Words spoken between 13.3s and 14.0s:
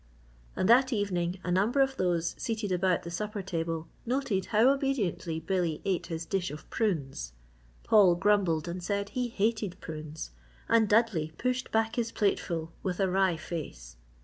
face.